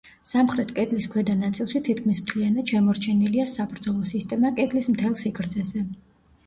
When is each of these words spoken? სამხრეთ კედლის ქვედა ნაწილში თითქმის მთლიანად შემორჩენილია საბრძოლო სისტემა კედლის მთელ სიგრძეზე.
სამხრეთ 0.27 0.71
კედლის 0.77 1.07
ქვედა 1.15 1.35
ნაწილში 1.41 1.81
თითქმის 1.89 2.21
მთლიანად 2.25 2.73
შემორჩენილია 2.73 3.47
საბრძოლო 3.55 4.11
სისტემა 4.15 4.53
კედლის 4.59 4.93
მთელ 4.97 5.17
სიგრძეზე. 5.25 5.89